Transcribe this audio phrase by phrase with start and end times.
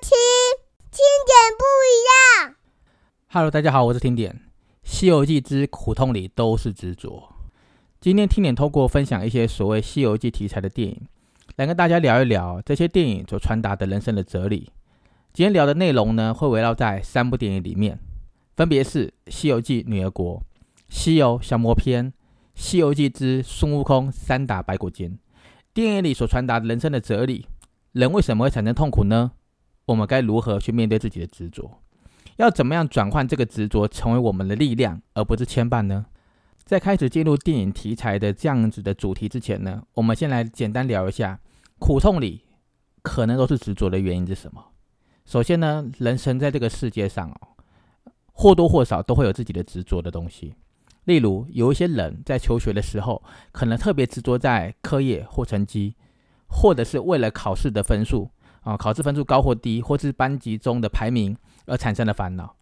[0.00, 0.10] 听
[0.90, 1.94] 听点不一
[2.48, 2.56] 样。
[3.28, 4.32] Hello，大家好，我是听点。
[4.82, 7.32] 《西游记》之苦痛里都是执着。
[8.00, 11.06] 今天听点透过分享一些所谓《西游记》题材的电影，
[11.56, 14.72] 来跟大家聊一聊这些电影所传达的人生的哲理。
[15.32, 17.98] 今天聊的内容呢，会围绕在三部电影里面，
[18.56, 20.36] 分别是《西游记女儿国》、
[20.88, 22.06] 《西游降魔篇》、
[22.56, 25.10] 《西游记之孙悟空三打白骨精》。
[25.72, 27.46] 电影里所传达的人生的哲理，
[27.92, 29.32] 人为什么会产生痛苦呢？
[29.86, 31.82] 我们该如何去面对自己的执着？
[32.36, 36.06] 要怎么样转换这个执着，成为我们的力量，而不是牵绊呢？
[36.64, 41.38] 在开始进入电影题材的这样子的主题之前呢，我们先来简单聊一下，
[41.78, 42.42] 苦痛里
[43.02, 44.64] 可能都是执着的原因是什么？
[45.26, 47.48] 首先呢，人生在这个世界上哦，
[48.32, 50.54] 或多或少都会有自己的执着的东西。
[51.04, 53.22] 例如，有一些人在求学的时候，
[53.52, 55.94] 可能特别执着在课业或成绩，
[56.48, 58.30] 或者是为了考试的分数
[58.64, 61.36] 啊，考试分数高或低，或是班级中的排名
[61.66, 62.56] 而产生的烦恼。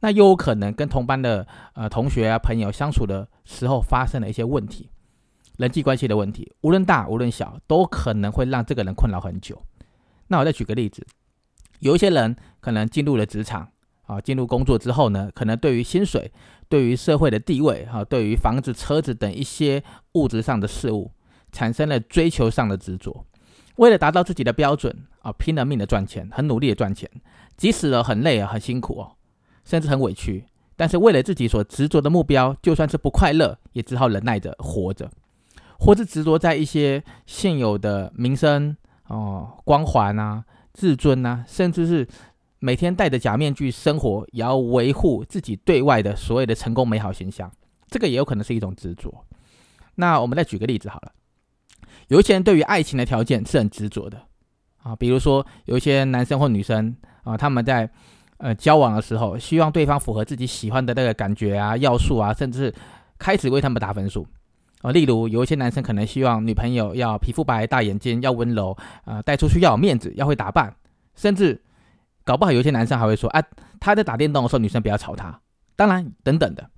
[0.00, 4.90] 那又有可能跟同班的呃同学啊朋友相处的时候发生了一些问题，
[5.58, 9.62] 人际关系的问题，无论大无论小，都可能会让这个人困扰很久。
[10.26, 11.06] 那我再举个例子，
[11.78, 13.68] 有一些人可能进入了职场。
[14.04, 16.30] 啊，进入工作之后呢，可能对于薪水、
[16.68, 19.82] 对于社会的地位、哈，对于房子、车子等一些
[20.14, 21.12] 物质上的事物，
[21.52, 23.24] 产生了追求上的执着。
[23.76, 27.10] 为了达到自己的标准啊，拼了命的赚钱，很努力的赚钱，
[27.56, 29.16] 即使了很累啊，很辛苦哦，
[29.64, 30.44] 甚至很委屈，
[30.76, 35.10] 但是为了自己所执着的目标，就算是不快乐，也只好忍耐着活着，
[35.78, 38.76] 或是执着在一些现有的名声
[39.08, 42.08] 哦、光环啊、自尊啊，甚至是。
[42.64, 47.50] 每天戴着假面具生活，也要维护自己对外的所谓的成功美好形象，
[47.88, 49.12] 这个也有可能是一种执着。
[49.96, 51.10] 那我们再举个例子好了，
[52.12, 54.20] 有一些人对于爱情的条件是很执着的
[54.82, 57.88] 啊，比如说有一些男生或女生啊，他们在
[58.36, 62.72] 呃交往的时候，希望对方符合自己喜欢的那个感觉啊、要素啊，甚至
[63.18, 64.26] 开始为他们打分数
[64.82, 64.92] 啊。
[64.92, 68.76] 例如有一些男生可能希望女朋友要皮肤白、大眼睛、要温柔
[69.06, 70.76] 啊，带出去要有面子、要会打扮，
[71.14, 71.62] 甚至。
[72.24, 73.42] 搞不好有些男生还会说：“啊，
[73.80, 75.40] 他在打电动的时候，女生不要吵他。”
[75.74, 76.70] 当然，等等的。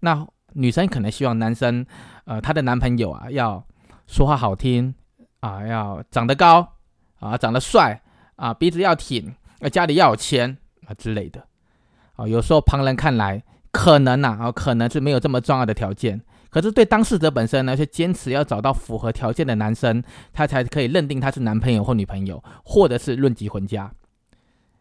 [0.00, 1.86] 那女生可能希望男生，
[2.26, 3.64] 呃，她的男朋友啊，要
[4.12, 4.94] 说话好听
[5.40, 6.74] 啊，要长得高
[7.18, 7.98] 啊，长得帅
[8.36, 11.42] 啊，鼻子要挺，啊，家里要有钱啊之类的。
[12.16, 23.90] 啊，有时候旁人看来可能呐，啊，可能是没有这么重要的条件，可是对当事者本身呢，却坚持要找到符合条件的男生，他才可以认定他是男朋友或女朋友，或者是论及婚嫁。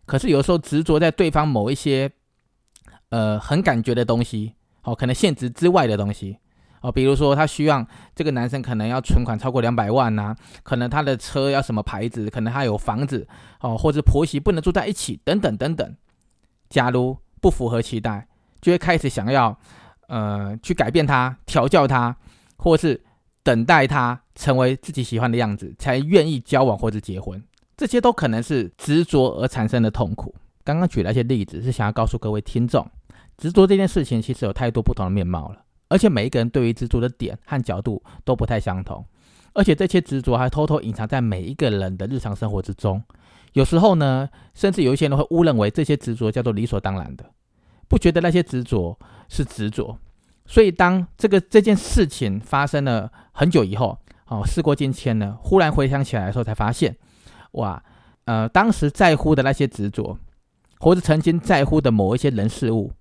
[0.06, 2.12] 可是有时候执着在对方某一些，
[3.08, 6.38] 呃，很感觉的东西，哦，可能现实之外的东西，
[6.82, 13.28] 哦，比如说他希望这个男生可能要存款超过两百万呐，可能他的车要什么牌子，可能他有房子，
[13.62, 15.96] 哦，或者婆媳不能住在一起，等等等等。
[16.70, 18.28] 假如不符合期待，
[18.62, 19.58] 就会开始想要，
[20.08, 22.16] 呃，去改变他，调教他，
[22.58, 23.04] 或是
[23.44, 27.44] 等待他成为自己喜欢的样子，才愿意交往或者结婚。
[27.78, 30.34] 这些都可能是执着而产生的痛苦。
[30.64, 32.88] 刚刚举了一些例子，是想要告诉各位听众，
[33.38, 39.06] 执着这件事情其实有太多不同的面貌了，而且每一个人对于执着的点和角度都不太相同，
[39.54, 43.04] 而且这些执着还偷偷隐藏在每一个人的日常生活之中。
[43.52, 47.26] 有时候呢，甚至有一些人会误认为这些执着叫做理所当然的，
[47.90, 48.98] 不觉得那些执着
[49.28, 49.98] 是执着。
[50.46, 53.98] 所以当这个这件事情发生了很久以后，
[54.28, 56.96] 哦，事过境迁呢，忽然回想起来的时候，才发现。
[57.52, 57.84] 哇，
[58.24, 60.18] 呃，当时在乎的那些执着，
[60.80, 62.94] 或者曾经在乎的某一些人事物，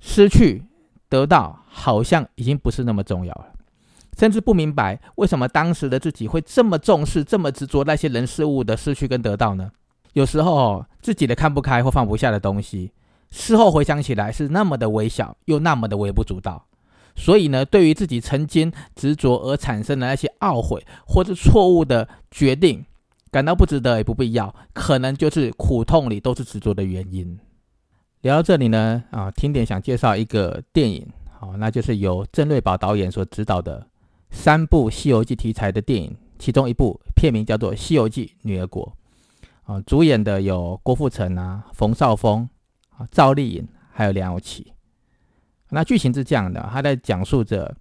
[0.00, 0.64] 失去
[1.10, 3.52] 得到，好像已经不是那么重要了，
[4.16, 9.72] 甚至不明白为什么当时的自己会这么重视、这么执着那些人事物的失去跟得到呢？
[10.14, 12.92] 有时候自己的看不开或放不下的东西，
[13.30, 16.64] 事后回想起来是那么的微小，又那么的微不足道。
[17.16, 22.86] 所以呢，对于自己曾经执着而产生的那些懊悔或者错误的决定。
[23.32, 27.38] 感到不值得也不必要，可能就是苦痛里都是执着的原因。
[28.22, 31.06] 聊到这里呢，啊，听点想介绍一个电影，
[31.38, 33.86] 好，那就是由郑瑞宝导演所执导的
[34.30, 38.94] 三部《西游记》题材的电影，其中一部片名叫做《西游记女儿国》，
[39.72, 42.46] 啊，主演的有郭富城啊、冯绍峰
[42.98, 44.70] 啊、赵丽颖，还有梁咏琪。
[45.70, 47.74] 那剧情是这样的，他在讲述着。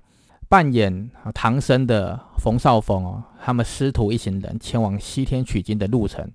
[0.47, 6.27] 扮演唐僧的冯绍峰哦，他们师徒一行人前往西天取经的路程，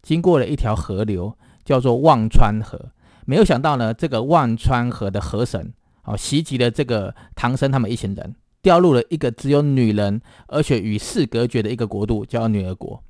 [0.00, 2.90] 经过了一条河流，叫做忘川河。
[3.28, 13.04] 没有想到呢，这个忘川河的河神哦，袭击了这个唐僧他们一行人，掉入了一个只有女人而且与世隔绝的一个国度，叫女儿国。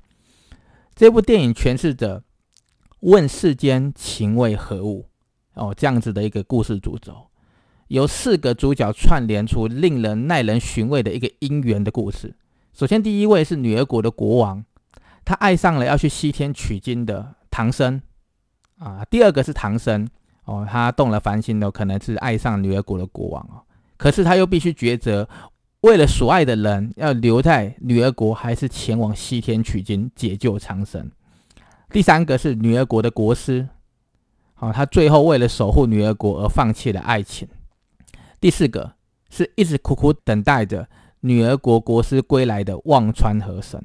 [0.93, 2.21] 这部电影诠释着
[2.99, 5.05] 问世间情为何物？
[5.53, 7.27] 哦，这样子的一个故事主轴，
[7.87, 12.35] 由四个主角串联出令人耐人寻味的一个姻缘的故事。
[12.73, 14.65] 首先，第一位是女儿国的国王，
[15.23, 18.01] 他爱上了要去西天取经的唐僧
[18.79, 19.05] 啊。
[19.09, 20.09] 第二个是唐僧
[20.45, 23.61] 哦，他动了凡心的，可能是爱上女儿国的国王哦。
[23.97, 25.29] 可是他又必须抉择，
[25.81, 31.11] 为了所爱的人，要留在女儿国，还是前往西天取经解救苍生？
[31.91, 33.67] 第三个是女儿国的国师，
[34.55, 37.47] 好，他最后为了守护女儿国而放弃了爱情。
[38.39, 38.93] 第四个
[39.29, 40.87] 是一直苦苦等待着
[41.19, 43.83] 女儿国国师归来的忘川河神，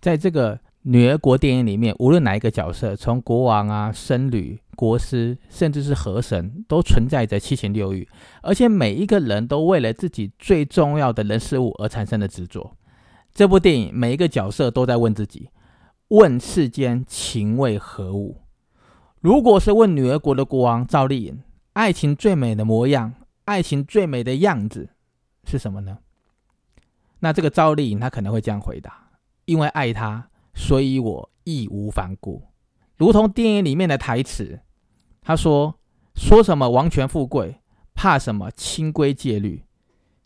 [0.00, 0.58] 在这个。
[0.86, 8.06] 女儿国电影里面，无论哪一个角色，从国王啊、僧侣、国师，甚至是河神，都存在着七情六欲，
[8.42, 12.76] 而且每一个人都为了自己最重要的人事物而产生的执着。
[13.32, 15.48] 这部电影每一个角色都在问自己：
[16.08, 18.42] 问世间情为何物？
[19.20, 21.42] 如果是问女儿国的国王赵丽颖，
[21.72, 23.14] 爱情最美的模样，
[23.46, 24.90] 爱情最美的样子
[25.44, 25.96] 是什么呢？
[27.20, 29.08] 那这个赵丽颖她可能会这样回答：
[29.46, 30.28] 因为爱他。
[30.54, 32.42] 所以我义无反顾，
[32.96, 34.60] 如同电影里面的台词，
[35.20, 35.78] 他说
[36.14, 37.60] ：“说什么王权富贵，
[37.94, 39.64] 怕什么清规戒律？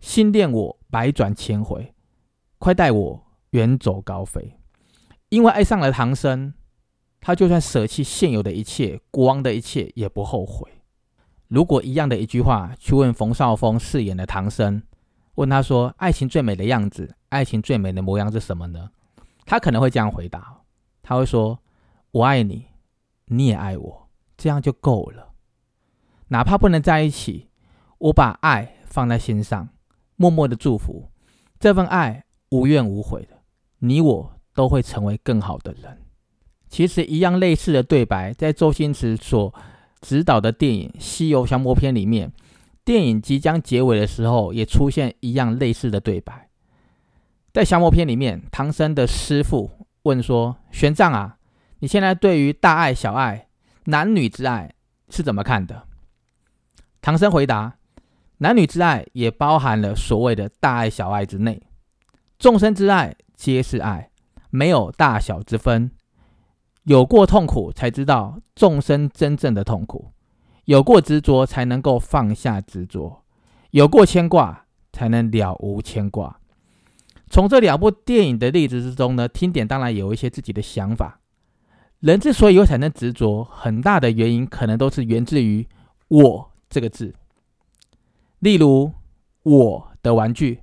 [0.01, 1.95] 心恋我百转千回，
[2.59, 4.59] 快带我远走高飞。”
[5.31, 6.55] 因为爱上了唐僧，
[7.21, 10.71] 他就算舍弃现有的一切，国王的一切也不后悔。
[11.49, 14.83] 如果一样的一句话去问冯绍峰饰演的唐僧，
[15.37, 18.91] 问他说：“爱情最美的样子，爱情最美的模样是什么呢？”
[19.49, 20.61] 他可能会这样回答
[21.03, 21.59] ：“他会说，
[22.11, 22.67] 我爱你，
[23.25, 25.33] 你也爱我，这样就够了。
[26.29, 27.49] 哪怕不能在一起，
[27.97, 29.71] 我把爱放在心上，
[30.17, 31.11] 默默的祝福
[31.59, 33.39] 这份爱，无怨无悔的，
[33.79, 36.03] 你我都会成为更好的人。”
[36.69, 39.55] 其实，一样类似的对白，在周星驰所
[40.03, 42.31] 执导的电影《西游降魔篇》里面，
[42.85, 46.48] 电影即将结尾的时候，也出现一样类似的对白。
[47.53, 51.39] 在降魔篇里面，唐僧的师傅问说：“玄奘啊，
[51.81, 53.49] 你现在对于大爱、小爱、
[53.85, 54.73] 男女之爱
[55.09, 55.85] 是怎么看的？”
[57.01, 57.79] 唐僧回答
[58.39, 61.63] ：“男女之爱也包含了所谓的大爱、小爱之内，
[62.39, 64.11] 众生之爱皆是爱，
[64.51, 65.91] 没有大小之分。
[66.85, 70.13] 有过痛苦，才知道众生真正的痛苦；
[70.67, 73.25] 有过执着，才能够放下执着；
[73.71, 76.39] 有过牵挂，才能了无牵挂。”
[77.31, 81.21] 从这两部电影的例子之中呢，听点当然有一些自己的想法。
[82.01, 85.67] 人之所以会产生执着，很大的原因可能都是源自于
[86.09, 87.15] “我”这个字。
[88.39, 88.93] 例如，
[89.43, 90.61] 我的玩具、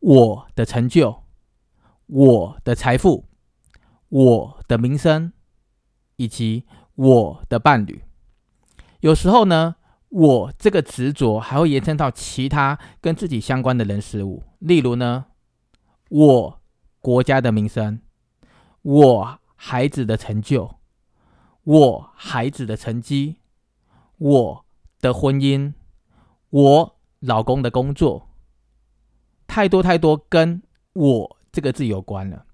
[0.00, 1.22] 我的成就、
[2.06, 3.24] 我的财富、
[4.08, 5.32] 我的名声，
[6.16, 6.64] 以及
[6.96, 8.02] 我的伴侣。
[8.98, 9.76] 有时候呢，
[10.08, 14.42] 我这个执着还会延伸到其他跟自己相关的人事物。
[14.58, 15.26] 例如呢？
[16.12, 16.60] 我
[17.00, 17.98] 国家的名声，
[18.82, 20.76] 我孩子的成就，
[21.64, 23.36] 我孩子的成绩，
[24.18, 24.64] 我
[25.00, 25.72] 的婚姻，
[26.50, 28.28] 我老公的工作，
[29.46, 30.62] 太多太多跟
[30.92, 32.44] 我这个字有关了。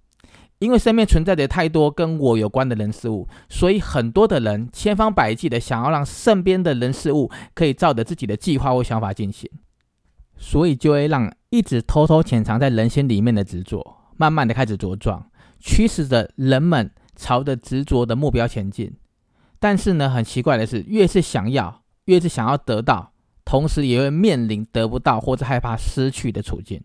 [0.61, 9.51] 因为身边存在着太多跟我有关的人事物，所以很多的人千方百计的想要让身边的人事物可以照着自己的计划或想法进行。
[10.37, 18.95] 所以就会让一直偷偷潜藏在人心里面的执着，慢慢的开始茁壮，驱使着人们朝着执着的目标前进。
[19.59, 23.13] 但是呢，很奇怪的是，越是想要，越是想要得到，
[23.47, 26.83] 同时也会面临得不到或者害怕失去的处境。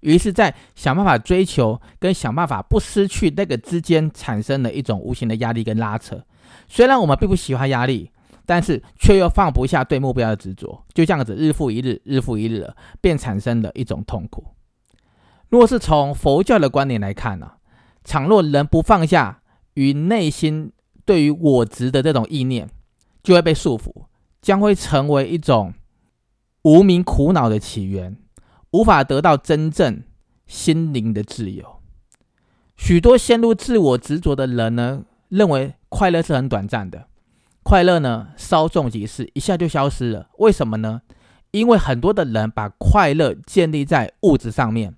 [0.00, 6.24] 于是，在想办法追求跟想办法不失去那个之间，产生了一种无形的压力跟拉扯。
[6.68, 8.12] 虽然我们并不喜欢压力。
[8.48, 14.42] 但是却又放不下对目标的执着，就这样子日复一日，日复一日了，便产生了一种痛苦。
[15.50, 17.52] 若是从佛教的观点来看呢，
[18.04, 19.42] 倘若人不放下
[19.74, 20.72] 与内心
[21.04, 22.70] 对于我执的这种意念，
[23.22, 24.06] 就会被束缚，
[24.40, 25.74] 将会成为一种
[26.62, 28.16] 无名苦恼的起源，
[28.70, 30.04] 无法得到真正
[30.46, 31.80] 心灵的自由。
[32.78, 37.08] 许多陷入自我执着的人呢，认为快乐是很短暂的。
[37.68, 40.30] 快乐呢，稍纵即逝，一下就消失了。
[40.38, 41.02] 为什么呢？
[41.50, 44.94] 因为很多的人把快乐建立在物质上面，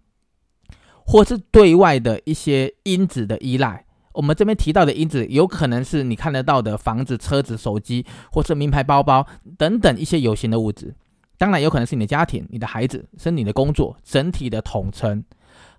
[1.05, 3.87] 或是对外的一些因子的依赖。
[4.13, 9.27] 我们这边提到的因子，有可能是你看得到的房子、车子、手机，或是名牌包包
[9.59, 10.95] 等等一些有形的物质。
[11.39, 15.25] 当然，有可能是你的家庭、你的孩子，是你的工作，整体的统称。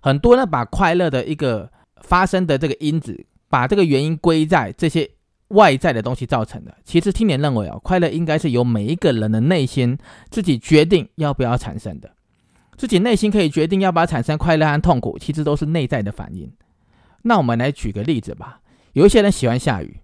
[0.02, 1.72] 很多人把快乐的一个
[2.02, 5.08] 发生的这个因子，把这个原因归在这些。
[5.52, 6.76] 外在的东西造成的。
[6.84, 9.96] 其实青年认为哦，快乐应该是由每一个人的内心
[10.30, 12.12] 自己决定要不要产生的，
[12.76, 16.52] 自己内心可以决定要不要产生快乐和痛苦，其实都是内在的反应。
[17.22, 18.60] 那我们来举个例子吧，
[18.92, 20.00] 有一些人喜欢下雨，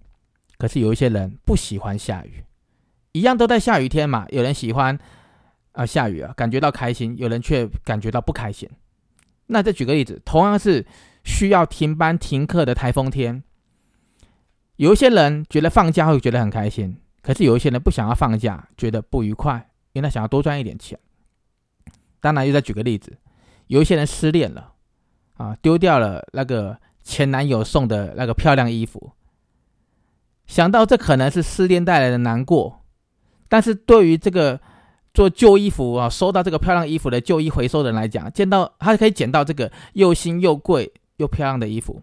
[0.57, 2.45] 可是有一些人不喜欢下雨，
[3.13, 4.97] 一样都在下雨天嘛，有人喜欢
[5.73, 8.69] 啊下雨啊，感觉到开心，有人却感觉到不开心。
[9.47, 10.85] 那再举个例子，同样是
[11.25, 13.43] 需要停班停课的台风天。
[14.79, 20.97] 有一些人觉得放假会觉得很开心，可是有一些人不想要放假，觉得不愉快，因为他想要多赚一点钱。
[22.21, 23.19] 当然，又再举个例子，
[23.67, 24.75] 有一些人失恋了，
[25.35, 29.13] 啊，丢掉了那个前男友送的那个漂亮衣服，
[30.47, 32.85] 想到这可能是失恋带来的难过，
[33.49, 34.61] 但是对于这个
[35.13, 42.01] 做旧衣服啊，收到这个漂亮衣服的旧衣回收人来讲，见到他可以捡到这个又新又贵又漂亮的衣服，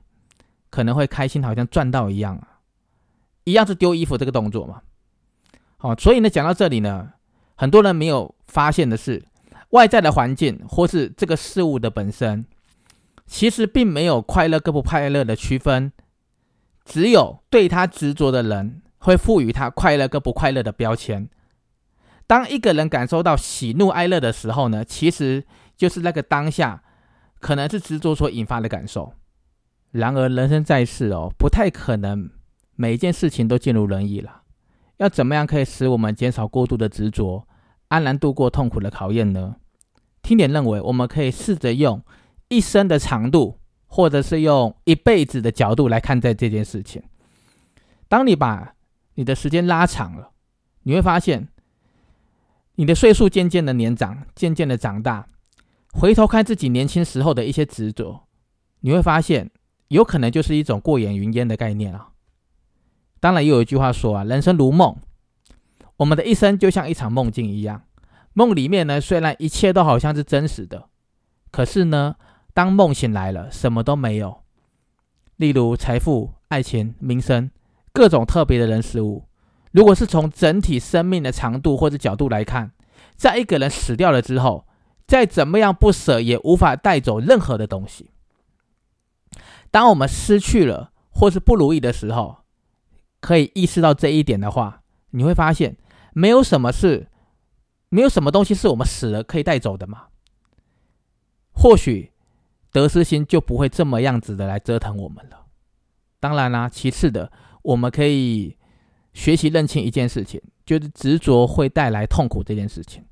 [0.69, 2.54] 可能会开心，好像赚到一样啊。
[3.45, 4.81] 一样是丢衣服这个动作嘛？
[5.77, 7.13] 好，所以呢，讲到这里呢，
[7.55, 9.23] 很多人没有发现的是，
[9.69, 12.45] 外在的环境或是这个事物的本身，
[13.25, 15.91] 其实并没有快乐跟不快乐的区分，
[16.83, 21.29] 只有对他执着的人会赋予他快乐跟不快乐的标签。
[22.27, 25.45] 当一个人感受到喜怒哀乐的时候呢，其实
[25.77, 26.81] 就是那个当下
[27.39, 29.13] 可能是执着所引发的感受。
[29.91, 32.31] 然而，人生在世哦，不太可能。
[32.75, 34.41] 每一件事情都尽如人意了，
[34.97, 37.47] 要怎么样可以使我们减少过度的执着，
[37.87, 39.55] 安然度过痛苦的考验呢？
[40.21, 42.01] 听点认为，我们可以试着用
[42.49, 47.01] 一生的长度，或者是用一辈子的角度来看待这件事情。
[48.07, 48.75] 当你把
[49.13, 50.31] 你的时间拉长了，
[50.83, 51.47] 你会发现，
[52.75, 55.27] 你的岁数渐渐的年长，渐渐的长大，
[55.93, 58.27] 回头看自己年轻时候的一些执着，
[58.81, 59.49] 你会发现，
[59.87, 62.09] 有可能就是一种过眼云烟的概念啊。
[63.25, 64.95] 当然，也有一句话说啊，人生如梦，
[65.97, 67.81] 我们的一生就像一场梦境一样。
[68.33, 70.89] 梦里面呢，虽然一切都好像是真实的，
[71.49, 72.17] 可是呢，
[72.53, 74.43] 当梦醒来了，什么都没有。
[75.37, 77.49] 例如财富、爱情、名声，
[77.91, 79.23] 各种特别的人事物。
[79.71, 82.73] 如果是从整体生命的长度或者角度来看，
[83.15, 84.67] 在一个人死掉了之后，
[85.07, 88.11] 再怎么样不舍，也无法带走任何的东西。
[89.71, 92.44] 当我们失去了或是不如意的时候，
[93.25, 95.75] 可以意识到这一点的话，你会发现
[96.13, 97.07] 没有什么是，
[97.89, 100.09] 没有什么东西是我们死了可以带走的嘛。
[101.51, 102.11] 或许
[102.71, 105.47] 得失心就不会这么样子的来折腾我们了。
[106.19, 107.31] 当然啦，其次的，
[107.63, 108.55] 我们可以
[109.13, 113.03] 学习认清一件事情，就是执着会带来痛苦这件事情。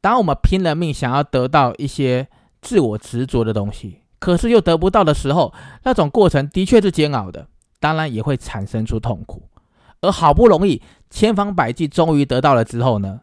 [0.00, 2.26] 当我们拼了命想要得到一些
[2.62, 5.52] 自我执着的东西，可是又得不到的时候，
[5.84, 7.48] 那种过程的确是煎熬的。
[7.80, 9.48] 当然也会产生出痛苦，
[10.02, 13.22] 而好不容易千方百计终于得到了之后呢，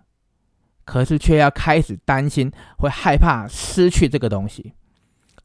[0.83, 4.73] 可是却要开始担心，会害怕失去这个东西，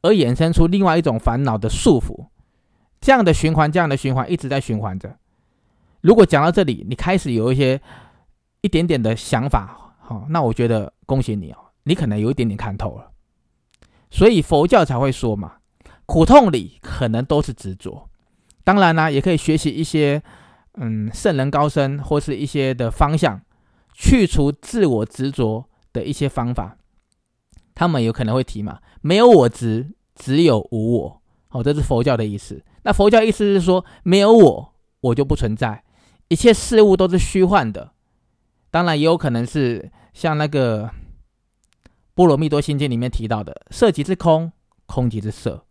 [0.00, 2.28] 而衍生出另外一种烦恼的束缚，
[3.00, 5.16] 这样的循环，这样的循环一直在循环着。
[6.00, 7.80] 如果讲到这里，你开始有一些
[8.62, 13.10] 一点点的想法，好，那我觉得恭喜你哦，你可能有一点点看透了。
[14.10, 15.58] 所以佛教才会说嘛，
[16.06, 18.08] 苦痛里可能都是执着。
[18.64, 20.22] 当然呢，也可以学习一些，
[20.74, 23.40] 嗯，圣人高僧或是一些的方向，
[23.92, 26.76] 去除自我执着的一些方法。
[27.74, 31.22] 他们有可能会提嘛，没有我执，只有无我。
[31.48, 32.62] 哦，这是佛教的意思。
[32.84, 35.82] 那佛教意思是说，没有我，我就不存在，
[36.28, 37.92] 一切事物都是虚幻的。
[38.70, 40.84] 当然，也有可能是像那个
[42.14, 44.52] 《波罗蜜多心经》里面提到的，色即是空，
[44.86, 45.64] 空即是色。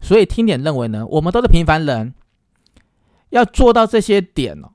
[0.00, 2.14] 所以听点认为呢，我们都是平凡人。
[3.30, 4.72] 要做到这些点哦，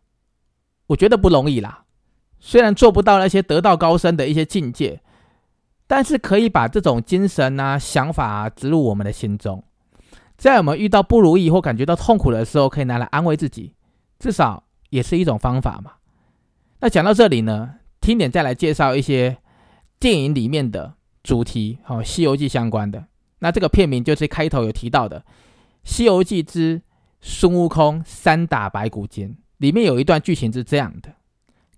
[0.88, 1.85] 我觉得不容易啦。
[2.39, 5.01] 虽然做不到那些得道高深的一些境界，
[5.88, 9.63] 但是可以把这种精神啊、想法啊植入我们的心中，
[10.38, 13.74] 在我们遇到不如意或感觉到痛苦的时候，可以拿来安慰自己，
[14.19, 15.93] 至少也是一种方法嘛。
[16.79, 19.38] 那讲到这里呢，听点再来介绍一些
[20.00, 20.93] 电影里面的
[21.24, 23.05] 主题，好，《西游记》相关的。
[23.39, 25.19] 那这个片名就是开头有提到的
[25.83, 26.79] 《西游记之》。
[27.27, 31.12] 孙悟空三打白骨精里面有一段剧情是这样的：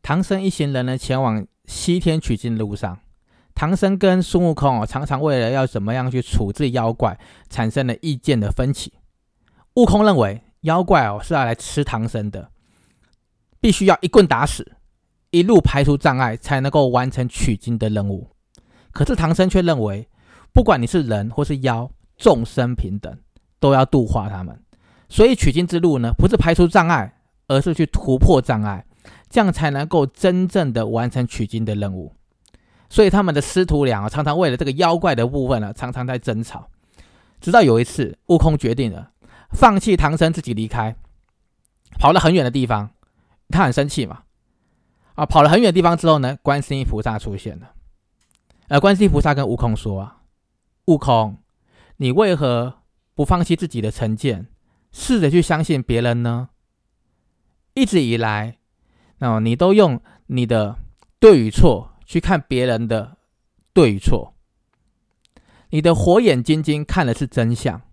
[0.01, 2.99] 唐僧一行人呢前往西天取经路上，
[3.55, 7.17] 唐僧跟孙悟空哦常常为了要怎么样去处置妖怪，
[7.49, 8.91] 产生了意见的分歧。
[9.75, 12.51] 悟空认为妖怪哦是要来吃唐僧的，
[13.61, 14.73] 必须要一棍打死，
[15.31, 18.29] 一路排除障碍，才能够完成取经的任务。
[18.91, 20.09] 可是唐僧却认为，
[20.51, 23.17] 不管你是人或是妖，众生平等，
[23.61, 24.61] 都要度化他们。
[25.09, 28.85] 所以取经之路呢，不是排除障碍，而是去突破障碍，
[29.29, 32.13] 这样才能够真正的完成取经的任务。
[32.89, 36.69] 所以他们的师徒俩啊，常常为了这个妖怪的部分呢，常常在争吵。
[37.39, 39.11] 直到有一次，悟空决定了
[39.51, 40.95] 放弃唐僧，自己离开，
[41.99, 42.91] 跑了很远的地方。
[43.49, 44.23] 他很生气嘛，
[45.15, 47.71] 啊，跑了很远的地方之后呢，观世音菩萨出现了。
[48.67, 50.17] 而观世音菩萨跟悟空说：“啊，
[50.87, 51.37] 悟空，
[51.95, 52.81] 你为何
[53.15, 54.47] 不放弃自己的成见，
[54.99, 56.49] 试着去相信别人呢？
[57.75, 58.57] 一直以来，
[59.19, 60.79] 那你都用你的
[61.19, 63.17] 对与错去看别人的
[63.73, 64.33] 对与错。”
[65.69, 67.83] 你的火眼金睛看的是真相，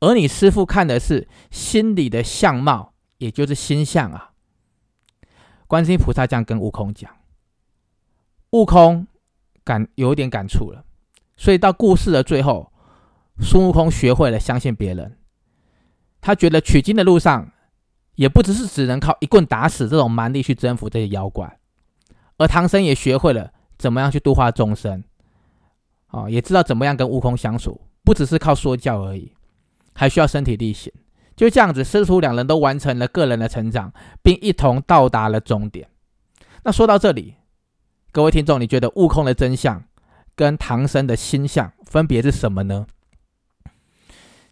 [0.00, 4.32] 而你师傅看的是心里的相貌，也就是心相啊。
[5.66, 7.14] 观世音菩萨这样跟悟空讲，
[8.50, 9.06] 悟空
[9.62, 10.86] 感有点感触了，
[11.36, 12.72] 所以到故事的最后，
[13.42, 15.15] 孙悟空学会了相信别人。
[16.26, 17.52] 他觉得取经的路上，
[18.16, 21.60] 也不只是只能靠一棍打死这种蛮力去征服这些妖怪，
[22.36, 25.04] 而唐僧也学会了怎么样去度化众生。
[26.08, 29.34] 啊，也知道怎么样跟悟空相处，不只是靠说教而已，
[29.94, 30.92] 还需要身体力行。
[31.36, 35.88] 就这样子，师徒两人都完成了个人的成长，并一同到达了终点。
[36.64, 37.36] 那说到这里，
[38.10, 39.84] 各位听众，你觉得悟空的真相
[40.34, 42.88] 跟唐僧的心相分别是什么呢？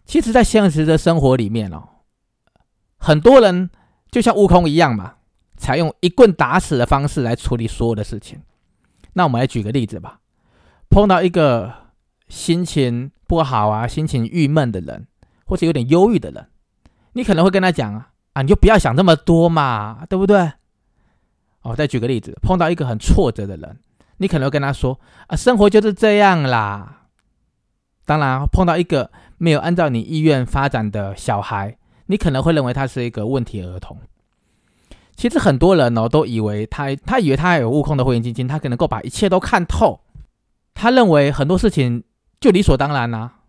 [0.05, 1.89] 其实，在现实的生活里面哦，
[2.97, 3.69] 很多人
[4.11, 5.15] 就像悟空一样嘛，
[5.57, 8.41] 采用一棍打死的方式来处理所有的事情。
[9.13, 10.19] 那我们来举个例子吧。
[10.89, 11.73] 碰到一个
[12.27, 15.07] 心情不好啊、心情郁闷的人，
[15.45, 16.47] 或者有点忧郁的人，
[17.13, 20.51] 你可能会跟他讲啊啊，你就不要想那么多嘛，对不对？
[21.61, 23.79] 哦，再举个例子，碰到一个很挫折的人，
[24.17, 27.07] 你可能会跟他说啊，生活就是这样啦。
[28.05, 31.77] 当然，碰到一个没有按照你意愿发展的小孩，
[32.07, 33.97] 你可能会认为他是一个问题儿童。
[35.15, 40.01] 其实很多人哦，都以为他他以为他有悟空的慧眼金睛，他可能够把一切都看透。
[40.73, 42.03] 他认为很多事情
[42.41, 43.39] 就理所当然啦，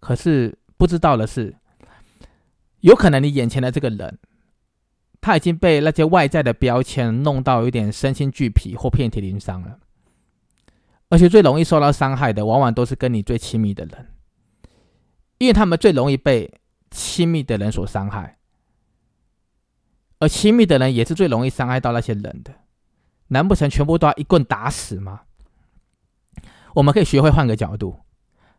[0.00, 1.56] 可是不知道的是，
[2.80, 4.18] 有可能你眼前的这个人，
[5.22, 9.78] 他已经被那些外在的标签弄到有点身心俱疲或遍体鳞伤了，
[11.08, 14.08] 而且最容易受到伤害的，往往都是跟你最亲密的人，
[15.40, 16.52] 因为他们最容易被
[16.90, 18.36] 亲密的人所伤害，
[20.18, 22.54] 而亲密的人也是最容易伤害到那些人的，
[23.28, 25.22] 难不成全部都要一棍打死吗？
[26.74, 28.00] 我们可以学会换个角度，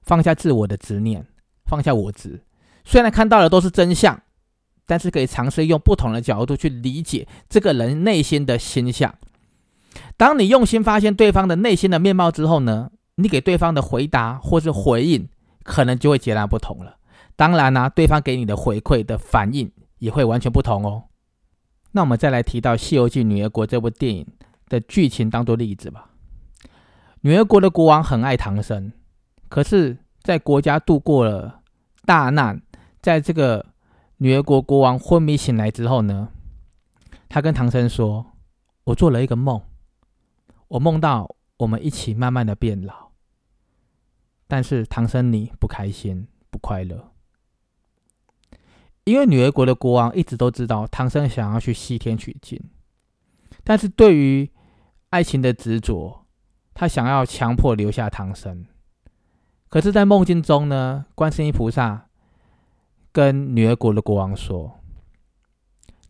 [0.01, 1.27] 放下自我的执念，
[1.65, 2.41] 放下我执。
[2.83, 4.19] 虽然看到的都是真相，
[4.87, 9.13] 但是可以尝试用不同的角度去理解这个人内心的心相。
[10.17, 15.29] 当你用心发现对方的内心的面貌之后呢，你给对方的回答或是回应，
[15.63, 16.97] 可能就会截然不同了。
[17.35, 21.05] 当然呢，对方给你的回馈的反应也会完全不同哦。
[21.91, 24.27] 那我们再来提到《西游记女儿国》这部电影
[24.69, 26.09] 的剧情当做例子吧。
[27.21, 28.91] 女儿国的国王很爱唐僧，
[29.49, 31.61] 可是，在国家度过了
[32.05, 32.61] 大难，
[33.01, 33.65] 在这个
[34.17, 36.29] 女儿国国王昏迷醒来之后呢，
[37.29, 38.25] 他跟唐僧说
[38.85, 39.61] ：“我做了一个梦，
[40.69, 43.10] 我梦到我们一起慢慢的变老。
[44.51, 47.13] 但是唐僧你不开心不快乐，
[49.05, 52.61] 因为女儿国的国王一直都知道唐僧想要去西天取经，
[53.63, 54.51] 但是对于
[55.11, 56.25] 爱情的执着。”
[56.73, 58.65] 他想要强迫留下唐僧，
[59.69, 62.07] 可是，在梦境中呢，观世音菩萨
[63.11, 64.79] 跟女儿国的国王说：“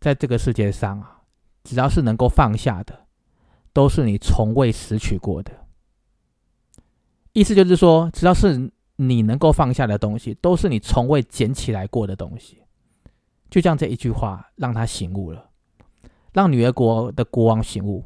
[0.00, 1.22] 在这个世界上啊，
[1.62, 3.06] 只要是能够放下的，
[3.72, 5.66] 都是你从未拾取过的。
[7.32, 12.62] 意思就是说，只要是你能够放下的东西，都是你从未捡起来过的东西。”
[13.50, 15.50] 就像，这一句话让他醒悟了，
[16.32, 18.04] 让女儿国的国王醒悟，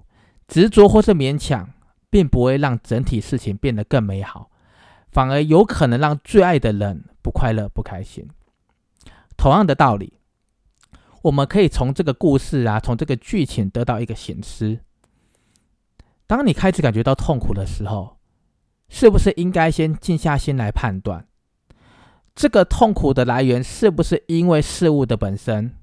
[0.48, 1.70] 执着或是勉强。
[2.08, 4.48] 并不会让整体事情变得更美好，
[5.10, 8.26] 反而有可能让最爱的人不快乐、不开心。
[9.36, 10.14] 同样的道理，
[11.22, 14.78] 我们可以从这个故事啊，从这个剧情得到一个醒思：
[16.26, 18.15] 当你开始感觉到痛苦的时候，
[18.88, 21.26] 是不是应该先静下心来判断，
[22.34, 25.74] 这个痛苦的来源是不是因为事物的本身，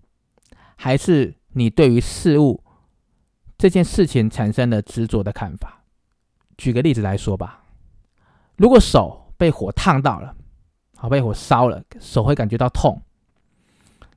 [0.75, 2.63] 还是你对于事物
[3.57, 5.83] 这件事情产生了执着的看法？
[6.57, 7.63] 举个例子来说吧，
[8.55, 10.35] 如果手被火烫到了，
[10.95, 13.01] 好被火烧了，手会感觉到痛。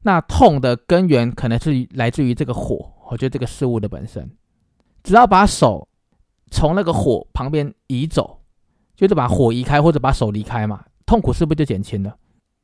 [0.02, 4.30] 那痛的根源可能是来自于这个火，我觉得这个事物的本身。
[5.02, 5.88] 只要把手
[6.50, 8.40] 从那个火旁边移走，
[8.96, 12.16] 就是把火移开或者把手离开嘛，痛苦是不是就减轻了？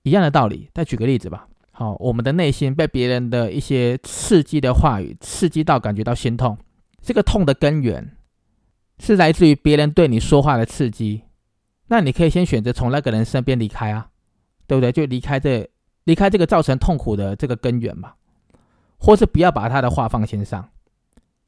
[0.02, 0.68] 一样的道理。
[0.74, 6.56] 再举个例子吧，好，我们的内心被别人的一些刺激的话语刺激到，感觉到心痛。
[7.00, 8.16] 这个痛的根源
[8.98, 11.22] 是来自于别人对你说话的刺激。
[11.88, 14.08] 那你可以先选择从那个人身边离开啊，
[14.66, 14.90] 对不对？
[14.90, 15.68] 就离开这
[16.04, 18.14] 离开这个造成痛苦的这个根源嘛，
[18.98, 20.70] 或是不要把他的话放心上。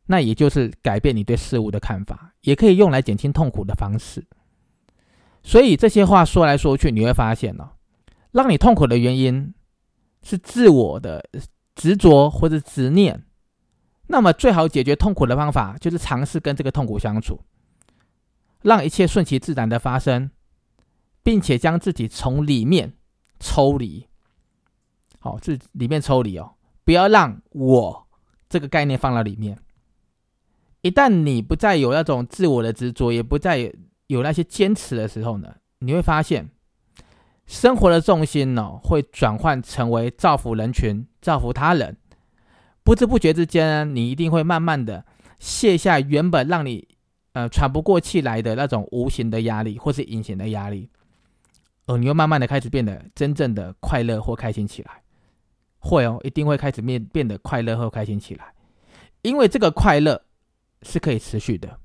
[0.06, 4.22] 那也就是改变你对事物的看法，也可以用来减轻痛苦的方式。
[5.44, 7.70] 所以这些话说来说去，你会发现呢，
[8.32, 9.54] 让你痛苦的原因
[10.22, 11.24] 是自我的
[11.76, 13.24] 执着或者执念。
[14.06, 17.40] 那么最好解决痛苦的方法，就是尝试跟这个痛苦相处，
[18.62, 20.30] 让一切顺其自然的发生，
[21.22, 22.94] 并且将自己从里面
[23.38, 24.08] 抽离。
[25.20, 26.54] 好，自里面抽离哦，
[26.84, 28.06] 不要让我
[28.48, 29.58] 这个概念放到里面。
[30.82, 33.72] 一旦你不再有那种自我的执着，也不再
[34.06, 36.48] 有那些坚持的时候呢，你会发现
[37.46, 41.96] 生活的重心呢会转换成为造福人群、造福他人。
[42.82, 45.04] 不知不觉之间呢，你一定会慢慢的
[45.38, 46.86] 卸下原本让你
[47.32, 50.90] 呃喘不过气来的那种无形的压力或是隐形的压力，
[51.86, 55.02] 而你又慢慢的开始变得真正的快乐或开心起来。
[55.78, 58.52] 会哦，一定会开始变变得快乐或开心起来，
[59.22, 60.20] 因为这个快乐。
[60.86, 61.78] 是可以持续的，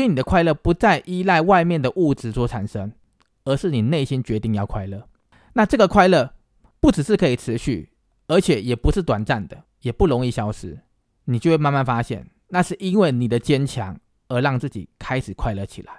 [0.00, 2.90] 因为你的快乐不再依赖外面的物质所产生，
[3.44, 5.06] 而是你内心决定要快乐。
[5.52, 6.32] 那这个快乐
[6.80, 7.90] 不只是可以持续，
[8.28, 10.78] 而且也不是短暂的，也不容易消失。
[11.26, 13.94] 你就会慢慢发现，那是因为你的坚强
[14.28, 15.92] 而让自己开始快乐起来，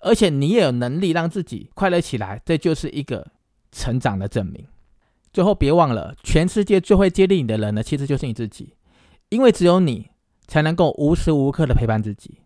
[0.00, 3.26] 而且你也有能力让自己快乐起来，这就是一个
[3.72, 4.66] 成长的证明。
[5.32, 8.74] 最后别忘了，全世界最会接力你的人呢，其实就是你自己，
[9.30, 10.10] 因为只有你。
[10.50, 12.38] 才能够无时无刻的陪伴自己。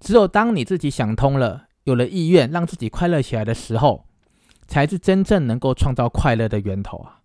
[0.00, 4.06] 只有当你自己想通了，有了意愿让自己快乐起来的时候，
[4.66, 7.20] 才是真正能够创造快乐的源头啊！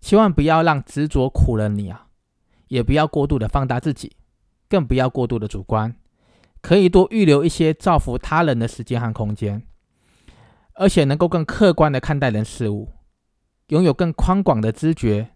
[0.00, 2.08] 千万不要让执着苦了你啊！
[2.68, 4.16] 也不要过度的放大自己，
[4.68, 5.94] 更不要过度的主观，
[6.60, 9.62] 可以多预留一些造福他人的时间和空间，
[10.74, 12.90] 而且能够更客观的看待人事物，
[13.68, 15.30] 拥有更宽广的知觉。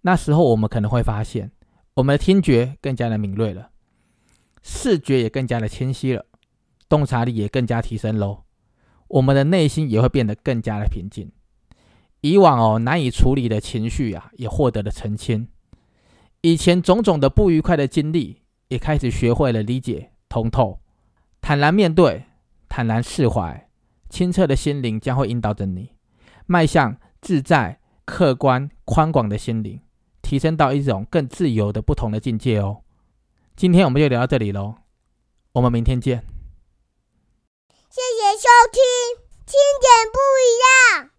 [0.00, 1.52] 那时候我们可能会发现。
[1.94, 3.70] 我们的听觉更加的敏锐了，
[4.68, 6.26] 视觉也更加的清晰了，
[6.88, 8.42] 洞察力也更加提升喽。
[9.06, 11.30] 我们的内心也会变得更加的平静，
[12.20, 15.46] 以往哦难以处理的情绪啊，也获得了澄清。
[16.40, 20.80] 以前种种的不愉快的经历，也开始学会了理解通透，
[21.40, 22.24] 坦然面对，
[22.68, 23.68] 坦然释怀，
[24.10, 25.92] 清澈的心灵将会引导着你，
[26.46, 29.80] 迈向自在、客观、宽广的心灵。
[30.22, 32.82] 提升到一种更自由的不同的境界哦。
[33.56, 34.74] 今天我们就聊到这里喽，
[35.52, 36.22] 我们明天见。
[37.88, 38.82] 谢谢收听，
[39.46, 41.15] 听点不一样。